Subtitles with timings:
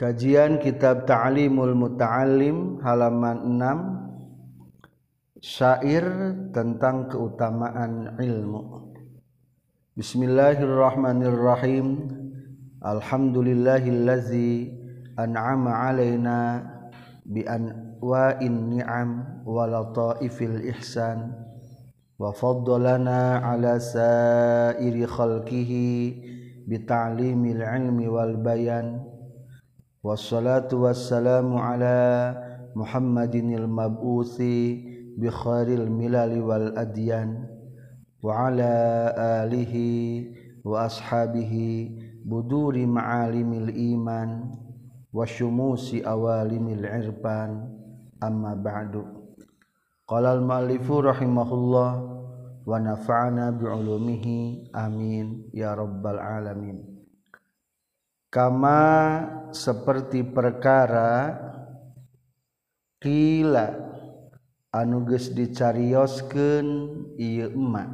[0.00, 3.60] Kajian Kitab Ta'limul Muta'allim halaman
[5.36, 6.08] 6 Syair
[6.56, 8.96] tentang keutamaan ilmu.
[9.92, 12.16] Bismillahirrahmanirrahim.
[12.80, 14.72] Alhamdulillahillazi
[15.20, 16.64] an'ama alaina
[17.28, 21.28] bi anwa'in ni'am wa lataifil ihsan
[22.16, 25.92] wa faddalana ala sairi khalqihi
[26.64, 29.09] bi ta'limil ilmi wal bayan
[30.00, 32.32] wassalatu wassalamu ala
[32.72, 34.80] Muhammadinil mab'uthi
[35.20, 37.44] bi khairil milali wal adyan
[38.24, 39.12] wa ala
[39.44, 40.24] alihi
[40.64, 44.48] wa ashabihi buduri ma'alimil iman
[45.12, 47.68] wa syumusi awalimil irfan
[48.24, 49.04] amma ba'du
[50.08, 51.90] qala al muallifu rahimahullah
[52.64, 56.89] wa nafa'ana bi ulumihi amin ya rabbal alamin
[58.30, 58.82] kama
[59.50, 61.34] seperti perkara
[63.02, 63.74] kila
[64.70, 66.66] anu geus dicarioskeun
[67.18, 67.90] ieu emak.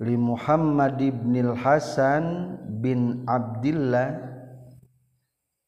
[0.00, 4.16] Li Muhammad ibnil Hasan bin Abdillah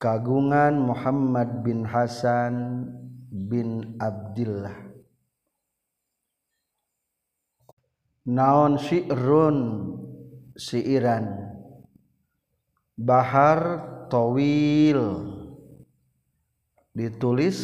[0.02, 2.88] kagungan Muhammad bin Hasan
[3.30, 4.74] bin Abdillah.
[8.26, 9.58] Naon syi'run
[10.56, 11.52] siiran
[13.02, 15.26] bahar tawil.
[16.94, 17.58] Ditulis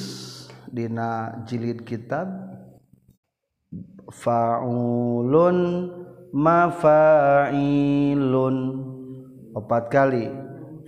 [0.66, 2.26] dina jilid kitab
[4.10, 5.58] fa'ulun
[6.34, 7.76] mafa'ilun.
[9.54, 10.26] Empat kali.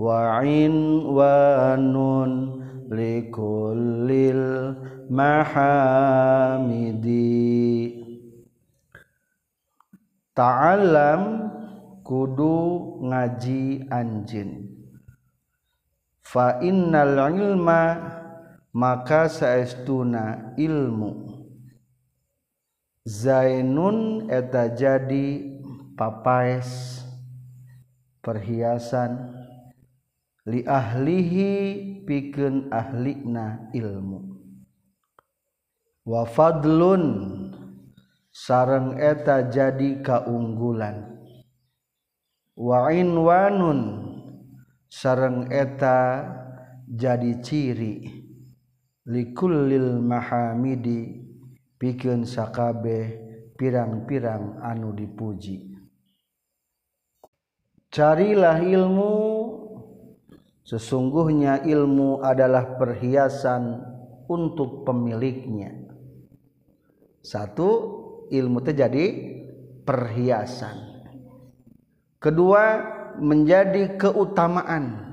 [0.00, 2.32] wa inwanun
[2.88, 4.74] likullil
[5.10, 6.78] mahamidi.
[10.32, 11.49] Ta'alam
[12.10, 12.58] kudu
[13.06, 14.66] ngaji anjin
[16.26, 17.82] fa innal ilma
[18.74, 21.38] maka saestuna ilmu.
[23.06, 25.58] Zainun eta jadi
[25.98, 27.02] papaes
[28.22, 29.38] perhiasan.
[30.46, 31.50] Li ahlihi
[32.06, 34.34] pikeun ahlina ilmu.
[36.06, 37.04] Wa fadlun
[38.32, 41.19] sareng eta jadi kaunggulan
[42.60, 43.80] wa inwanun.
[44.90, 46.28] Sareng eta
[46.84, 48.04] jadi ciri.
[49.08, 51.24] Likullil mahamidi.
[51.80, 53.16] Pikeun sakabeh
[53.56, 55.72] pirang-pirang anu dipuji.
[57.88, 59.14] Carilah ilmu.
[60.60, 63.80] Sesungguhnya ilmu adalah perhiasan
[64.28, 65.72] untuk pemiliknya.
[67.24, 67.68] Satu
[68.30, 69.06] ilmu itu jadi
[69.82, 70.89] perhiasan
[72.20, 72.64] kedua
[73.18, 75.08] menjadi keutamaan.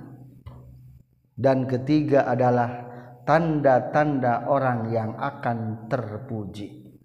[1.38, 2.86] Dan ketiga adalah
[3.24, 6.98] tanda-tanda orang yang akan terpuji.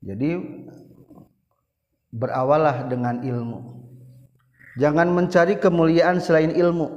[0.00, 0.30] Jadi
[2.08, 3.84] berawalah dengan ilmu.
[4.80, 6.88] Jangan mencari kemuliaan selain ilmu.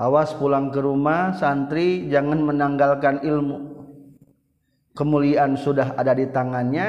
[0.00, 3.76] Awas pulang ke rumah santri jangan menanggalkan ilmu.
[4.96, 6.86] Kemuliaan sudah ada di tangannya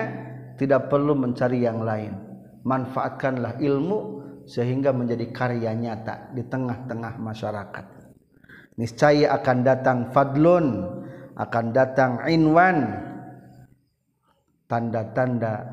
[0.56, 2.27] tidak perlu mencari yang lain
[2.68, 4.00] manfaatkanlah ilmu
[4.44, 7.86] sehingga menjadi karya nyata di tengah-tengah masyarakat.
[8.76, 10.68] Niscaya akan datang fadlun
[11.40, 12.92] akan datang inwan
[14.68, 15.64] tanda-tanda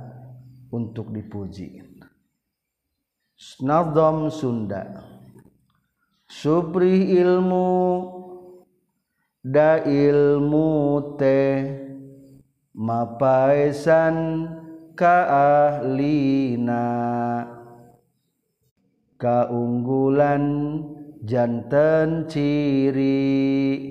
[0.70, 1.82] untuk dipuji.
[3.35, 5.11] Snadom Sunda.
[6.25, 7.70] Supri ilmu
[9.44, 10.70] da ilmu
[11.20, 11.85] teh
[12.73, 14.17] mapaesan
[14.99, 16.87] kaahlina
[19.19, 20.44] kaunggulan
[21.26, 23.91] jantan ciri.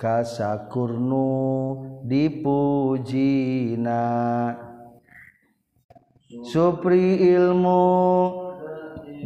[0.00, 1.28] Kasakurnu
[2.08, 4.00] dipujina.
[6.40, 7.84] Supri ilmu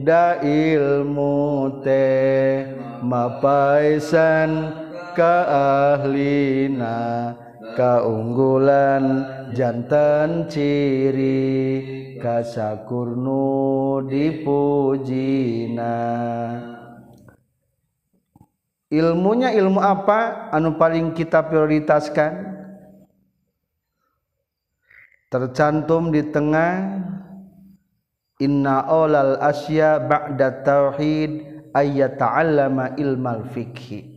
[0.02, 2.74] da ilmu teh
[3.06, 4.74] mapaisan
[5.14, 6.96] kaahlina
[7.78, 9.22] kaunggulan
[9.52, 15.92] jantan ciri kasakurnu dipujina
[18.94, 20.50] ilmunya ilmu apa?
[20.54, 22.54] Anu paling kita prioritaskan?
[25.26, 27.02] Tercantum di tengah.
[28.42, 31.30] Inna olal asya ba'da tauhid
[31.70, 34.13] ayat ta'allama ilmal fikhi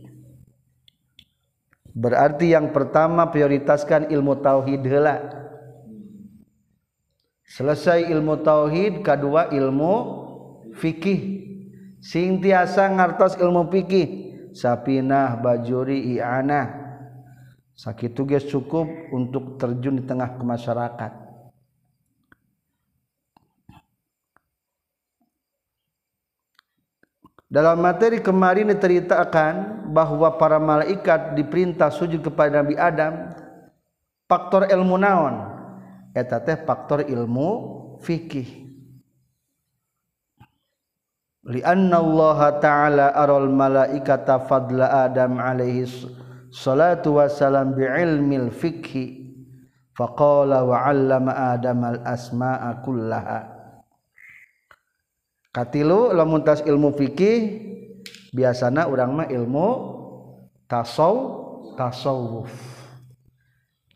[1.98, 5.16] berarti yang pertama prioritaskan ilmu tauhid heula
[7.48, 9.94] selesai ilmu tauhid kedua ilmu
[10.78, 11.50] fikih.
[11.98, 14.06] Sing tiasa ngartos ilmu fikih
[14.54, 16.86] sapinah bajuri i'anah.
[17.74, 21.27] Sakitu geus cukup untuk terjun di tengah masyarakat
[27.48, 33.32] Dalam materi kemarin diceritakan bahwa para malaikat diperintah sujud kepada Nabi Adam.
[34.28, 35.48] Faktor ilmu naon?
[36.12, 37.48] Eta teh faktor ilmu
[38.04, 38.68] fikih.
[41.48, 45.88] Lianna Allah Ta'ala aral malaikata fadla Adam alaihi
[46.52, 49.24] salatu wassalam bi'ilmil fikhi.
[49.96, 53.57] Faqala wa 'allama Adam al-asma'a kullaha
[55.52, 57.38] katilu lamun tas ilmu fikih
[58.32, 59.68] biasana urang mah ilmu
[60.68, 61.14] tasaw
[61.74, 62.52] tasawuf.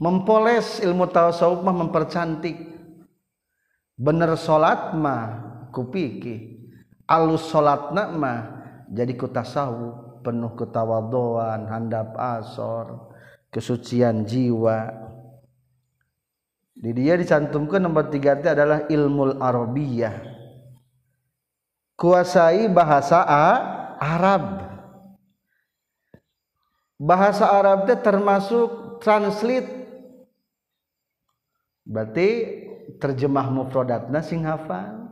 [0.02, 2.56] Mempoles ilmu tasawuf mah mempercantik.
[3.94, 5.24] Bener salat mah
[5.70, 6.72] ku fikih
[7.06, 8.40] alus salatna mah
[8.88, 13.14] jadi ku tasawuf penuh ketawaduan handap asor
[13.52, 14.90] kesucian jiwa.
[16.72, 20.31] Di dia dicantumkan nomor tiga itu adalah ilmu arabiyah
[22.02, 23.46] kuasai bahasa A,
[24.02, 24.66] Arab.
[26.98, 29.70] Bahasa Arab itu termasuk translate.
[31.86, 32.28] Berarti
[32.98, 35.06] terjemah mufradatna sing hafal.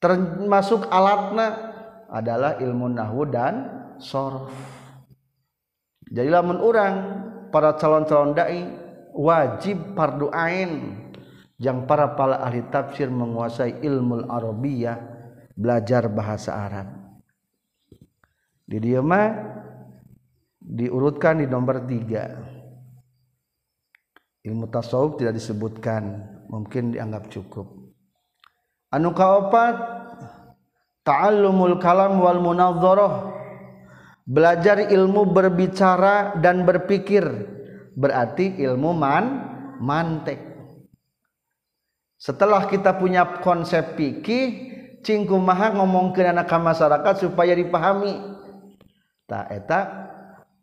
[0.00, 1.76] Termasuk alatna
[2.08, 3.54] adalah ilmu nahwu dan
[3.96, 4.52] sorf
[6.06, 6.94] jadi lamun orang
[7.50, 8.62] para calon-calon dai
[9.10, 11.02] wajib fardu ain.
[11.56, 15.15] Yang para para ahli tafsir menguasai ilmu arabiyah
[15.56, 16.88] belajar bahasa Arab.
[18.68, 19.32] Di dia mah
[20.60, 22.36] diurutkan di nomor tiga.
[24.46, 27.66] Ilmu tasawuf tidak disebutkan mungkin dianggap cukup.
[28.94, 29.96] Anu kaopat?
[31.02, 33.36] Ta'allumul kalam wal munadharah
[34.26, 37.22] belajar ilmu berbicara dan berpikir
[37.94, 39.24] berarti ilmu man
[39.78, 40.42] mantek
[42.18, 44.75] setelah kita punya konsep pikir
[45.06, 48.18] cingku maha ngomong ke anak masyarakat supaya dipahami?
[49.30, 49.80] Tak eta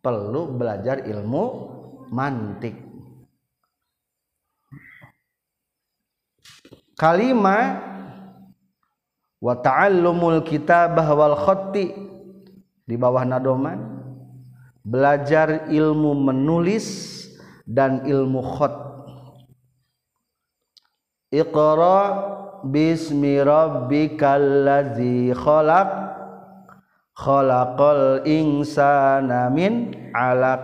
[0.04, 1.44] perlu belajar ilmu
[2.12, 2.76] mantik.
[7.00, 7.80] Kalima
[9.40, 11.92] wa ta'allumul kitabah wal khatti
[12.84, 13.80] di bawah nadoman
[14.84, 17.12] belajar ilmu menulis
[17.64, 18.76] dan ilmu khat
[21.32, 22.00] iqra
[22.64, 25.90] bismi rabbikal ladzi khalaq.
[27.14, 30.62] Khalaqal insana min 'alaq.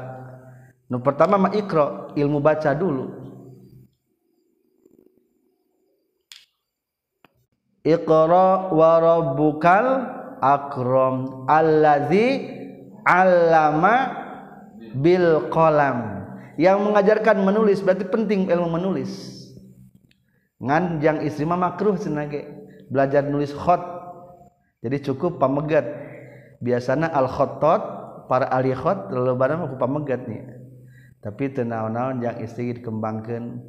[0.89, 3.13] Nu pertama mah ikra ilmu baca dulu.
[7.85, 9.87] Iqra wa rabbukal
[10.41, 11.45] akram.
[11.45, 12.49] Allazi
[13.05, 13.95] 'allama
[14.97, 16.25] bil qalam.
[16.59, 19.38] Yang mengajarkan menulis berarti penting ilmu menulis
[20.59, 22.43] nganjang istri mah makruh senage
[22.91, 23.79] belajar nulis khot.
[24.83, 25.87] Jadi cukup pamegat.
[26.59, 27.81] Biasanya al khotot
[28.27, 30.43] para ahli khot lalu barang aku pamegat nih.
[31.19, 33.59] Tapi tenau-naun yang istri dikembangkan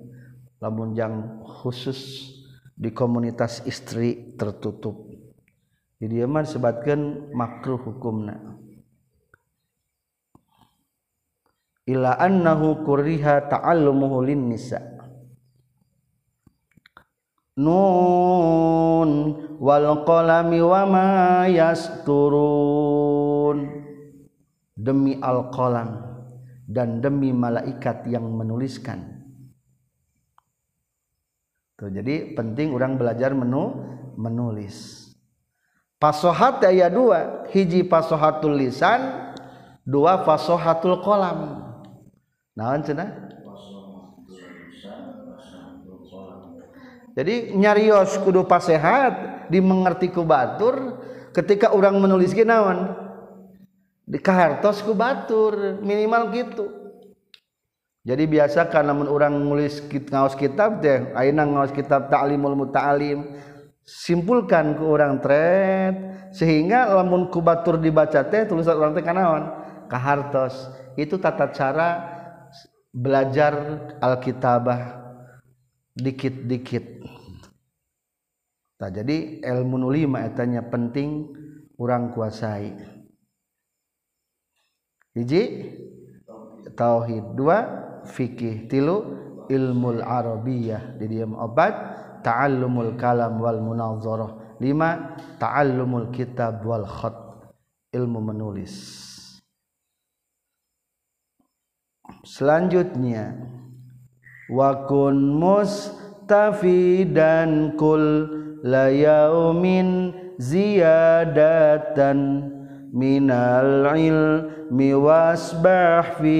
[0.63, 2.31] lamun yang khusus
[2.75, 5.11] di komunitas istri tertutup.
[5.99, 8.57] Jadi emang sebatkan makruh hukumna.
[11.91, 15.00] Ila annahu kuriha ta'allumuhu lin nisa'
[17.61, 19.11] Nun
[19.61, 22.79] wal qalami wa ma yasturun
[24.73, 26.01] demi al-qalam
[26.65, 29.21] dan demi malaikat yang menuliskan.
[31.77, 33.73] Tuh, jadi penting orang belajar menu
[34.17, 35.09] menulis.
[36.01, 39.33] Pasohat ayat dua, hiji pasohatul lisan,
[39.85, 41.61] dua pasohatul kolam.
[42.57, 43.40] Naon cenah?
[47.21, 51.05] Jadi nyarios kudu pasehat dimengerti ku batur
[51.37, 52.97] ketika orang menulis naon?
[54.09, 56.67] Di kahartos ku batur minimal gitu.
[58.01, 63.37] Jadi biasa karena namun orang nulis ngaos kitab teh ayeuna ngaos kitab ta'limul muta'alim
[63.85, 65.95] simpulkan ke orang tret
[66.33, 69.53] sehingga lamun kubatur dibaca teh tulisan orang teh kanaon
[69.93, 70.73] kahartos.
[70.97, 71.89] Itu tata cara
[72.97, 73.53] belajar
[74.01, 75.10] alkitabah
[76.01, 77.05] dikit-dikit.
[78.81, 81.29] Nah, jadi ilmu nulima etanya penting
[81.77, 82.73] orang kuasai.
[85.13, 85.43] Hiji
[86.73, 87.37] tauhid.
[87.37, 87.59] Dua
[88.09, 88.73] fikih.
[88.73, 88.97] Tilu
[89.53, 90.97] ilmu arabiyah.
[90.97, 91.77] Di diam obat
[92.25, 94.57] ta'allumul kalam wal munazarah.
[94.65, 97.17] Lima ta'allumul kitab wal khat.
[97.93, 98.75] Ilmu menulis.
[102.25, 103.37] Selanjutnya
[104.51, 106.29] wa kun mustafidan
[107.79, 108.27] kul
[108.67, 110.11] la yaumin
[110.43, 112.19] ziyadatan
[112.91, 116.39] minal ilmi wasbah fi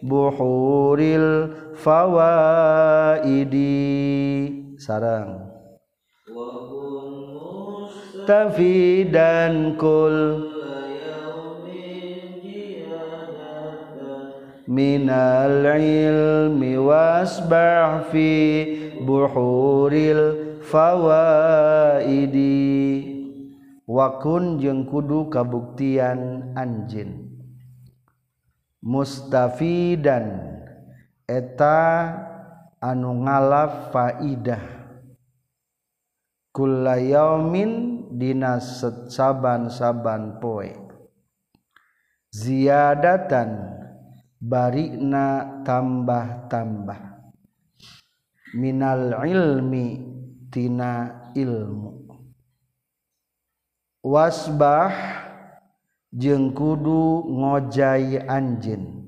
[0.00, 2.32] buhuril fawaidi.
[4.80, 5.52] Sarang.
[8.24, 10.48] Tafi dan kul
[14.68, 18.30] minal ilmi wasbah fi
[19.04, 22.42] buhuril fawaidi.
[23.84, 27.36] Wakun jeung kudu kabuktian anjin
[28.84, 30.40] mustafidan
[31.28, 32.12] eta
[32.80, 34.60] anu ngalaf faidah.
[36.54, 38.62] Kulla yaumin dina
[39.10, 40.70] saban-saban poe.
[42.30, 43.83] Ziyadatan
[44.44, 47.00] barina tambah-tambah.
[48.54, 49.86] Minal ilmi
[50.52, 52.04] tina ilmu.
[54.04, 54.92] Wasbah
[56.12, 59.02] jeung kudu ngojai anjin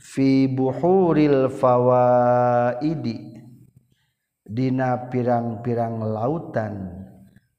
[0.00, 3.38] fi buhuril fawaidi
[4.42, 7.06] dina pirang-pirang lautan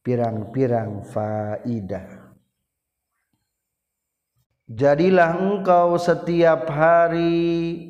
[0.03, 2.22] pirang-pirang faidah
[4.69, 7.83] jadilah engkau setiap hari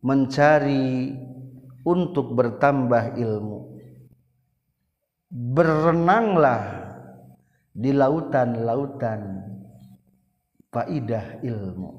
[0.00, 1.12] mencari
[1.84, 3.76] untuk bertambah ilmu.
[5.26, 6.86] Berenanglah
[7.76, 9.22] di lautan-lautan
[10.72, 11.90] faidah ilmu.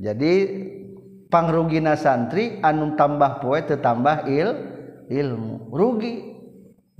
[0.00, 0.32] Jadi
[1.28, 4.48] pangrugina santri anu tambah poe tambah il
[5.10, 5.72] ilmu.
[5.72, 6.14] Rugi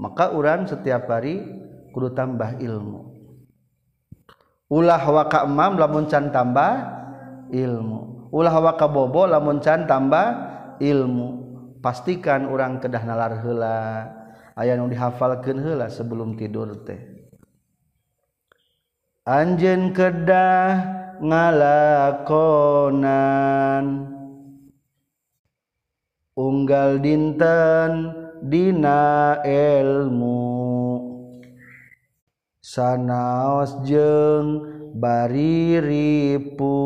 [0.01, 1.41] maka orang setiap hari
[1.93, 3.10] kudu tambah ilmu
[4.71, 6.87] ulah waka emam lamun can tambah
[7.51, 8.31] ilmu.
[8.31, 10.27] Ulah waka bobo lamun can tambah
[10.79, 11.51] ilmu.
[11.83, 14.07] Pastikan orang kedah nalar hela
[14.55, 17.01] aya nu dihafalkeun heula sebelum tidur teh.
[19.27, 20.71] Anjeun kedah
[21.19, 22.25] ngalakonan.
[26.39, 28.15] Unggal dinten
[28.47, 30.70] dina ilmu.
[32.71, 34.63] sanaos jeung
[34.95, 36.79] bariripu.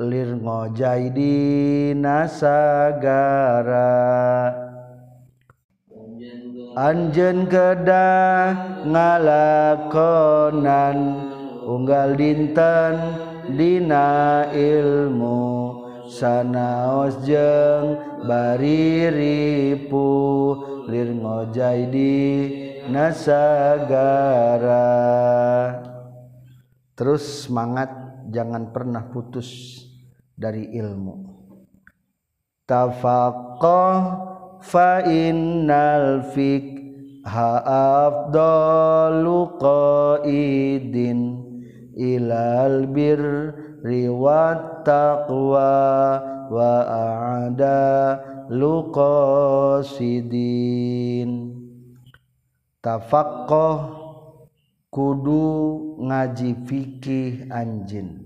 [0.00, 3.12] Lir ngojai di nasagara.
[6.80, 8.56] Anjen kedah
[8.88, 10.96] ngalakonan
[11.68, 12.96] unggal dinten
[13.52, 15.76] dina ilmu.
[16.08, 20.08] Sanaos jeung bariripu.
[20.88, 22.16] Lir ngojai di
[22.90, 24.82] nasagara.
[26.98, 27.88] Terus semangat
[28.28, 29.80] jangan pernah putus
[30.36, 31.30] dari ilmu.
[32.68, 33.98] Tafaqah
[34.60, 36.78] fa innal fik
[37.26, 37.60] ha
[38.04, 41.40] afdalu qaidin
[41.96, 43.20] ilal bir
[43.82, 46.20] riwat taqwa
[46.52, 48.20] wa a'da
[48.52, 49.90] luqasidin
[52.84, 53.78] tafaqqah
[54.90, 55.46] kudu
[56.00, 58.24] ngaji fikih anjin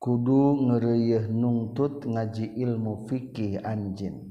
[0.00, 4.22] kudu ngereyeh nungtut ngaji ilmu fikih anjin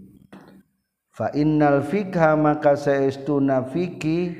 [1.14, 4.34] fa innal fikha maka saestuna fikih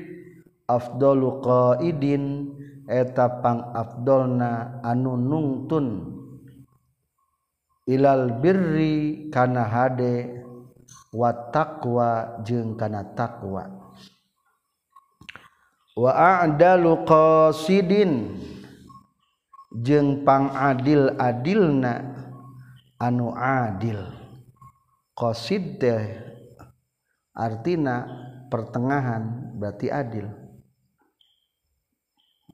[0.64, 2.56] afdalu qaidin
[2.90, 6.18] eta pang afdolna anu nungtun.
[7.90, 10.42] Ilal birri kana hade
[11.10, 13.79] wa taqwa jeung kana taqwa
[15.96, 18.36] wa a'dalu qasidin.
[19.70, 22.02] Jeung pangadil adilna
[22.98, 24.02] anu adil.
[25.14, 26.10] Qasid teh
[27.30, 28.08] artina
[28.50, 30.26] pertengahan berarti adil.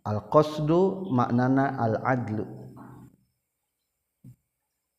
[0.05, 2.47] Al qasdu maknana al adlu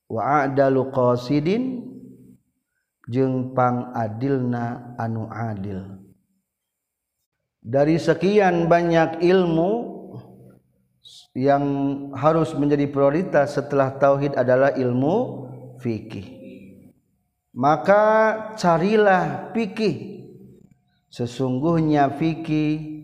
[0.08, 1.84] wa'adalu qasidin
[3.08, 6.07] jeung pangadilna anu adil.
[7.68, 9.72] Dari sekian banyak ilmu
[11.36, 11.64] yang
[12.16, 15.16] harus menjadi prioritas setelah tauhid adalah ilmu
[15.84, 16.40] fikih.
[17.52, 18.04] Maka
[18.56, 20.24] carilah fikih.
[21.12, 23.04] Sesungguhnya fikih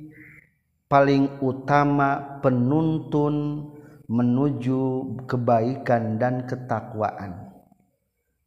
[0.87, 3.67] paling utama penuntun
[4.07, 4.81] menuju
[5.27, 7.51] kebaikan dan ketakwaan.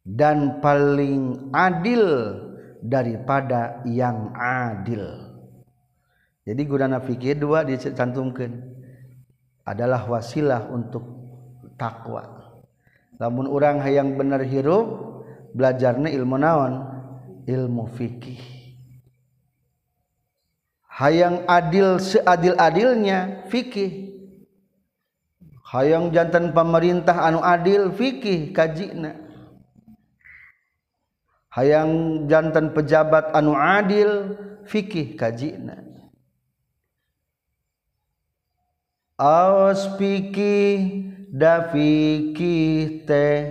[0.01, 2.33] Dan paling adil
[2.79, 5.26] daripada yang adil
[6.47, 8.55] jadi gudana fikih dua dicantumkan
[9.67, 11.03] adalah wasilah untuk
[11.75, 12.23] takwa.
[13.19, 14.87] Namun orang yang benar hirup
[15.51, 16.73] belajarnya ilmu naon?
[17.43, 18.39] Ilmu fikih.
[20.87, 24.15] Hayang adil seadil-adilnya fikih.
[25.67, 29.19] Hayang jantan pemerintah anu adil fikih kajina.
[31.51, 35.86] Hayang jantan pejabat anu adil fikih kajina
[39.17, 43.49] Aos pikih da fikih teh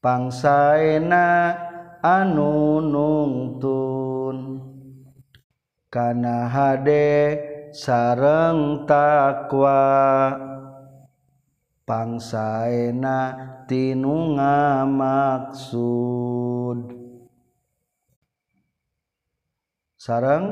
[0.00, 1.52] pangsaena
[2.00, 4.64] anu nungtun
[5.92, 7.36] kana hade
[7.76, 9.84] sareng takwa
[11.84, 13.18] pangsaena
[13.68, 15.76] tinu ngamaksud.
[20.00, 20.46] Sareng?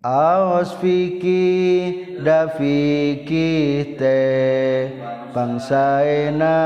[0.00, 4.96] Aos fikih da fikih teh
[5.36, 6.56] pangsaena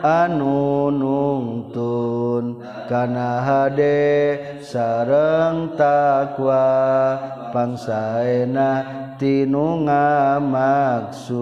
[0.00, 2.64] anu nungtun.
[2.88, 6.64] Kana hade sareng takwa
[7.52, 8.84] pangsaena
[9.20, 11.32] tinu ngamaksud.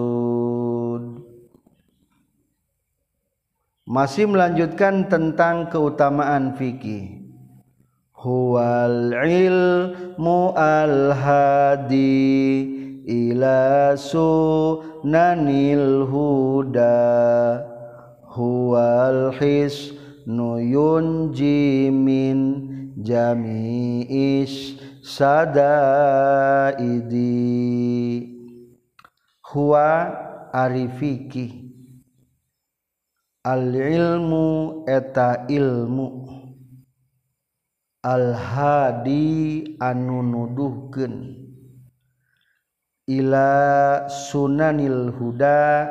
[3.83, 7.12] Masih melanjutkan tentang keutamaan fikih
[8.23, 12.63] huwal ilmu al hadi
[13.03, 16.95] ila sunanil huda.
[18.33, 22.39] Huwal hisnu yunji min
[23.03, 25.83] jami'is sadaidi.
[29.51, 29.87] Huwa
[30.55, 31.59] arifiki.
[33.43, 36.42] Al ilmu eta ilmu
[38.03, 41.39] Al-hadi anu nuduhkeun
[43.07, 43.47] ila
[44.11, 45.87] sunanil huda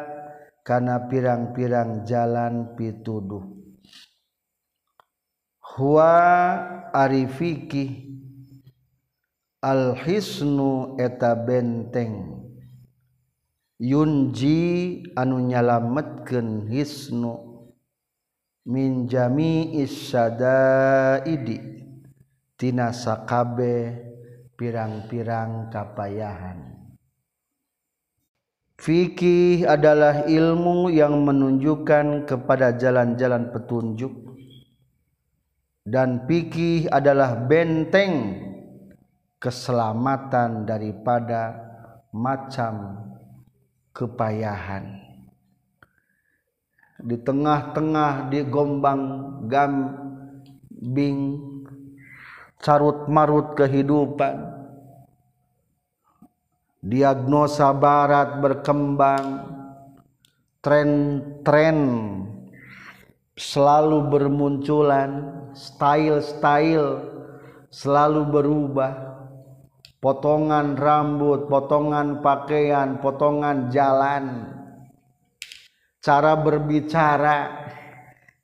[0.61, 3.49] kana pirang-pirang jalan pituduh.
[5.73, 6.13] Huwa
[6.93, 8.13] arifiki
[9.65, 12.45] al hisnu eta benteng.
[13.81, 17.41] Yunji anu nyalametkeun hisnu
[18.69, 21.82] min jami'is sadaidi
[22.63, 23.99] tina sakabe
[24.55, 26.79] pirang-pirang kapayahan.
[28.79, 34.15] Fikih adalah ilmu yang menunjukkan kepada jalan-jalan petunjuk.
[35.83, 38.39] Dan fikih adalah benteng
[39.43, 41.59] keselamatan daripada
[42.15, 43.03] macam
[43.91, 45.03] kepayahan.
[47.03, 49.03] Di tengah-tengah di gombang
[49.51, 51.19] gambing
[52.63, 54.63] carut marut kehidupan.
[56.79, 59.27] Diagnosa barat berkembang.
[60.63, 61.79] Tren-tren
[63.35, 65.11] selalu bermunculan.
[65.53, 66.91] Style-style
[67.69, 68.95] selalu berubah.
[70.03, 74.51] Potongan rambut potongan pakaian potongan jalan.
[76.03, 77.71] Cara berbicara.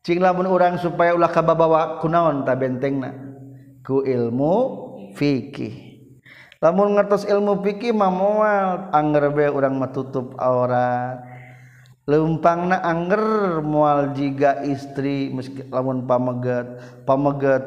[0.07, 3.28] Cing lamun orang supaya ulah kababawa kunaon ta bentengna
[3.89, 4.55] ku ilmu
[5.17, 5.97] fikih.
[6.61, 11.25] Lamun ngertos ilmu fikih mah moal anger be urang mah tutup aurat
[12.09, 17.65] leumpangna anger moal jiga istri meski lamun pamegat pamegat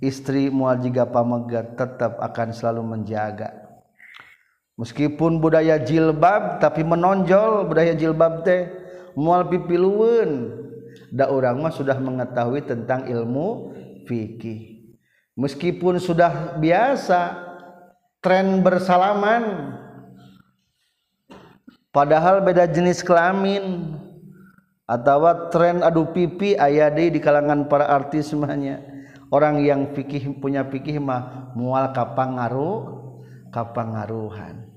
[0.00, 3.52] istri moal jiga pamegat tetap akan selalu menjaga.
[4.80, 8.72] Meskipun budaya jilbab tapi menonjol budaya jilbab teh
[9.12, 10.64] moal pipilueun.
[11.12, 13.76] Da urang mah sudah mengetahui tentang ilmu
[14.08, 14.71] fikih
[15.36, 17.36] meskipun sudah biasa
[18.22, 19.76] tren bersalaman.
[21.92, 23.96] Padahal beda jenis kelamin.
[24.82, 28.92] Atau tren adu pipi ayah di kalangan para artis semuanya
[29.32, 32.84] orang yang fikih punya fikih mah mual kapang ngaruh
[33.48, 34.68] kapang ngaruhan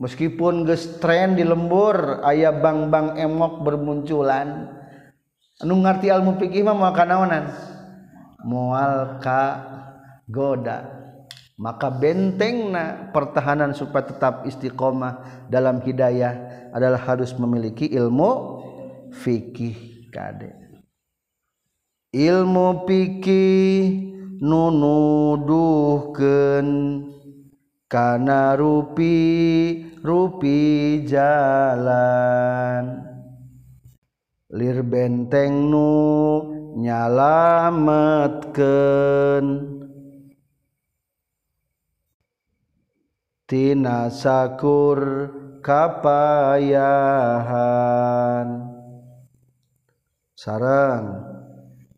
[0.00, 4.80] meskipun gestren di lembur ayah bang-bang emok bermunculan.
[5.60, 7.52] Anu ngerti ilmu fikih mah moal kanaonan
[8.44, 9.64] moal ka
[10.28, 11.00] goda.
[11.60, 16.32] Maka bentengna pertahanan supaya tetap istiqomah dalam hidayah
[16.72, 18.64] adalah harus memiliki ilmu
[19.12, 20.56] fikih kade.
[22.16, 24.08] Ilmu fikih
[24.40, 26.68] nunuduhkeun
[27.92, 29.20] kana rupi
[30.00, 33.04] rupi jalan.
[34.50, 35.86] Lir benteng nu
[36.78, 39.46] nyalametken
[43.50, 45.26] tina sakur
[45.58, 46.78] kapayahan.
[50.38, 51.26] Sarang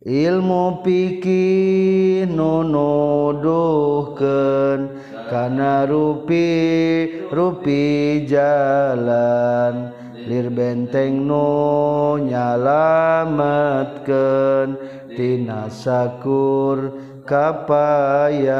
[0.02, 4.98] ilmu pikir nunuduhkeun
[5.30, 6.50] kana rupi
[7.30, 9.91] rupi jalan.
[10.28, 14.76] lir benteng nu nyalametkeun
[15.16, 16.92] tina sakur
[17.26, 18.50] kapayahan.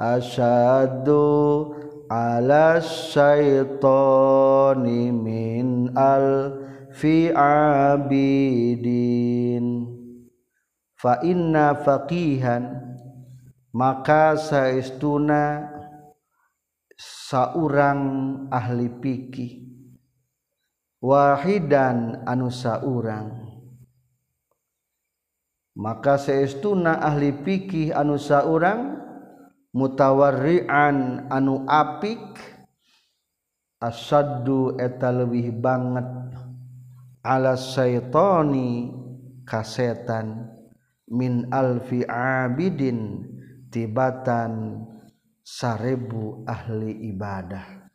[0.00, 1.76] asyadu
[2.08, 6.61] ala syaitani min al
[6.92, 8.86] fi abidin.
[10.96, 12.92] Fa inna faqihan
[13.74, 15.66] maka saestuna
[16.94, 19.66] saurang ahli fikih.
[21.02, 23.42] Wahidan anu saurang.
[25.74, 29.02] Maka saistuna ahli fikih anu saurang
[29.74, 32.38] mutawarrian anu apik
[33.82, 36.31] asaddu eta leuwih banget.
[37.22, 38.90] Ala syaitani
[39.46, 40.50] kasetan
[41.06, 43.22] min alfi abidin
[43.70, 44.82] tibatan
[45.46, 47.86] sarebu ahli ibadah.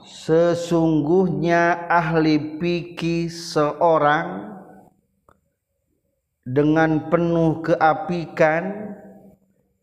[0.00, 4.48] Sesungguhnya ahli pikih seorang
[6.46, 8.96] dengan penuh keapikan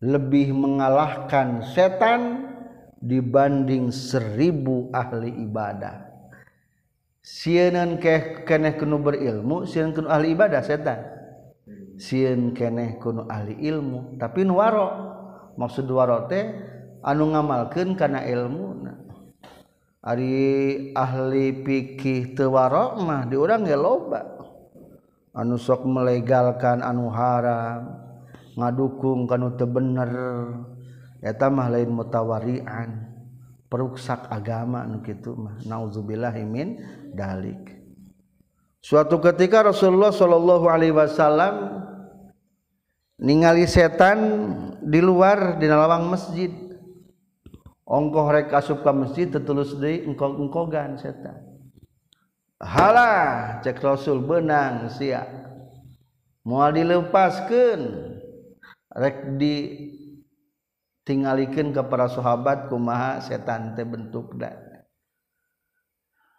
[0.02, 2.50] lebih mengalahkan setan
[2.98, 6.07] dibanding seribu ahli ibadah
[7.28, 10.96] sieun keh keneh kuno berilmu sieun kuno ahli ibadah setan.
[11.68, 12.00] Hmm.
[12.00, 14.88] Sieun keneh kuno ahli ilmu tapi nu waro.
[15.60, 16.48] Maksud waro teh
[17.04, 18.88] anu ngamalkeun kana ilmu
[20.00, 20.32] ari
[20.96, 24.24] ahli fikih teu waro mah di urang ge loba.
[25.36, 27.92] Anu sok melegalkan anu haram
[28.56, 30.10] ngadukung kanu teu bener.
[31.18, 33.10] Eta mah lain mutawarian
[33.68, 35.58] peruksak agama nu kitu mah.
[35.66, 36.78] Nauzubillahi min
[37.14, 37.78] dalik.
[38.78, 41.82] Suatu ketika Rasulullah Shallallahu Alaihi Wasallam
[43.18, 44.18] ningali setan
[44.80, 46.48] di luar di lawang masjid.
[47.88, 51.40] Ongkoh rek asup ke masjid tetulus deui engkog-engkogan setan.
[52.60, 55.24] Halah cek Rasul benang sia.
[56.44, 57.80] Moal dilepaskan.
[58.92, 59.56] Rek di
[61.08, 64.67] tinggalikan kepada sahabat kumaha setan teh bentuk dah.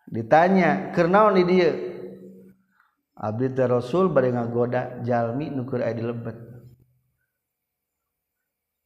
[0.09, 1.71] ditanya karena di dia
[3.19, 6.39] Abdi Rasul bari ngagoda jalmi nukur aya di lebet.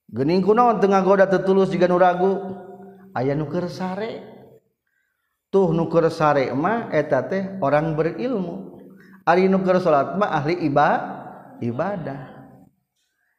[0.09, 2.41] Geuning kunaon teu ngagoda tetulus jiga nu ragu
[3.13, 4.25] aya nuker sare.
[5.53, 8.81] Tuh nuker sare mah eta teh orang berilmu.
[9.21, 10.89] Ari nuker salat mah ahli iba
[11.61, 12.33] ibadah.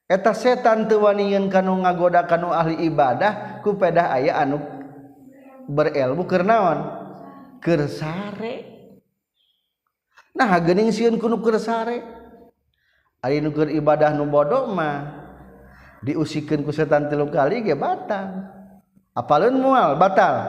[0.07, 4.63] Eta setan teu waningkeun kanu ngagoda kanu ahli ibadah ku pedah aya anu
[5.67, 6.47] berilmu keur
[7.65, 8.69] kersare.
[10.37, 12.05] Nah gening siun kunu kersare.
[13.25, 15.25] Ari nu keur ibadah nu bodo mah
[16.05, 18.53] diusikeun ku setan tilu kali ge batal.
[19.17, 19.97] Apalun mual?
[19.97, 20.45] Batal.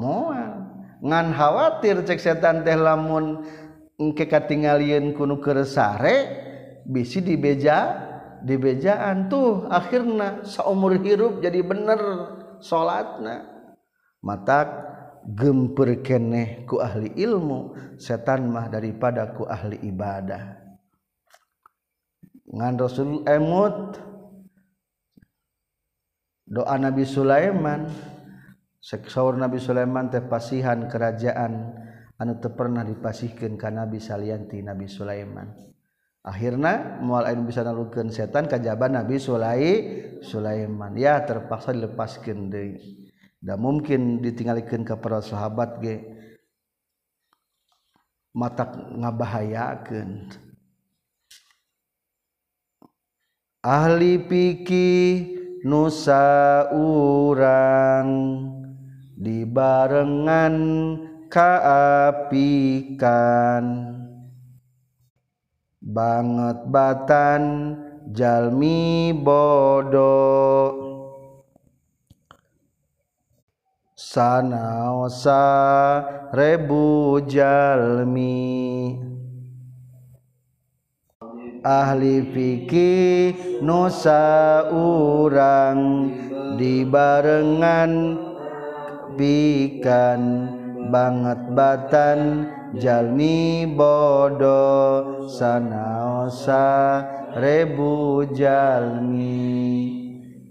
[0.00, 0.72] Mual.
[1.04, 3.44] Ngan khawatir cek setan teh lamun
[4.00, 6.48] engke katingalieun kunu kersare
[6.88, 8.08] bisi dibeja
[8.40, 9.68] dibejaan tuh.
[9.68, 12.00] Akhirna seumur hirup jadi bener
[12.64, 13.44] salatna
[14.24, 20.58] matak gemper keneh ku ahli ilmu setan mah daripada ku ahli ibadah.
[22.48, 24.00] Ngan Rasul emut
[26.48, 27.88] doa Nabi Sulaiman
[28.80, 31.76] seksaur Nabi Sulaiman teh pasihan kerajaan
[32.18, 35.68] anu teu pernah dipasihkeun ka Nabi salianti Nabi Sulaiman.
[36.24, 39.64] Akhirna moal anu bisa nalugkeun setan ka Nabi Sulai
[40.20, 40.92] Sulaiman.
[40.98, 42.97] Ya terpaksa dilepaskeun deui.
[43.38, 46.02] dan mungkin ditinggalikan ke para sahabat ge.
[48.34, 50.30] Mata ngabahayakan
[53.68, 58.08] ahli pikir nusa urang
[59.18, 60.54] dibarengan
[61.28, 62.54] kaapikan.
[65.84, 67.42] Banget batan
[68.12, 70.87] jalmi bodoh.
[74.08, 75.44] Sanaosa
[76.32, 78.96] rebu jalmi.
[81.60, 86.08] Ahli fikih nusa urang
[86.56, 88.16] dibarengan
[89.20, 90.22] bikan
[90.88, 92.48] banget batan
[92.80, 97.04] jalmi bodoh sanaosa
[97.36, 99.68] rebu jalmi.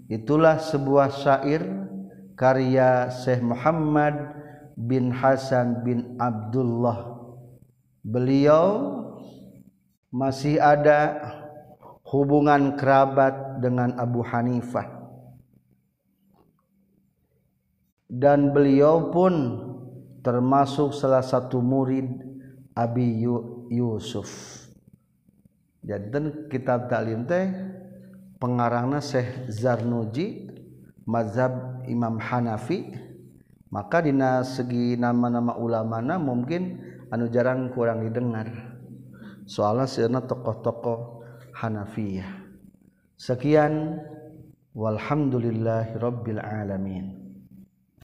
[0.06, 1.88] Itulah sebuah syair
[2.38, 4.14] karya Syekh Muhammad
[4.78, 7.18] bin Hasan bin Abdullah.
[8.06, 8.94] Beliau
[10.14, 11.18] masih ada
[12.06, 14.86] hubungan kerabat dengan Abu Hanifah.
[18.08, 19.34] Dan beliau pun
[20.24, 22.08] termasuk salah satu murid
[22.72, 23.20] Abi
[23.68, 24.64] Yusuf.
[25.84, 27.52] Jadi kitab taklim teh
[28.40, 30.48] pengarangna Syekh Zarnuji
[31.04, 32.92] mazhab Imam Hanafi
[33.68, 36.80] maka dina segi nama-nama ulamana mungkin
[37.12, 38.48] anu jarang kurang didengar.
[39.48, 41.24] Soalnya sebenarnya tokoh-tokoh
[41.56, 42.48] Hanafiyah.
[43.16, 43.98] Sekian
[44.76, 47.27] walhamdulillahirabbil alamin.